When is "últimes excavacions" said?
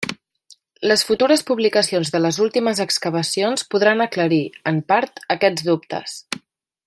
2.45-3.67